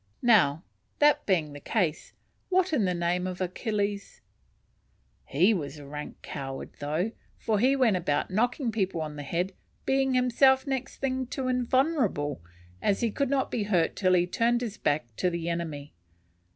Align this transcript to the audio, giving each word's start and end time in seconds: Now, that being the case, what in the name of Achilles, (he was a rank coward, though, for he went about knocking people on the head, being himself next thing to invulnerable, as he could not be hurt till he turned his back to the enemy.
Now, 0.23 0.63
that 0.97 1.27
being 1.27 1.53
the 1.53 1.59
case, 1.59 2.13
what 2.49 2.73
in 2.73 2.85
the 2.85 2.93
name 2.95 3.27
of 3.27 3.39
Achilles, 3.39 4.21
(he 5.25 5.53
was 5.53 5.77
a 5.77 5.85
rank 5.85 6.23
coward, 6.23 6.71
though, 6.79 7.11
for 7.37 7.59
he 7.59 7.75
went 7.75 7.95
about 7.95 8.31
knocking 8.31 8.71
people 8.71 8.99
on 9.01 9.15
the 9.15 9.21
head, 9.21 9.53
being 9.85 10.15
himself 10.15 10.65
next 10.65 10.97
thing 11.01 11.27
to 11.27 11.47
invulnerable, 11.49 12.41
as 12.81 13.01
he 13.01 13.11
could 13.11 13.29
not 13.29 13.51
be 13.51 13.61
hurt 13.65 13.95
till 13.95 14.13
he 14.15 14.25
turned 14.25 14.61
his 14.61 14.79
back 14.79 15.15
to 15.17 15.29
the 15.29 15.47
enemy. 15.47 15.93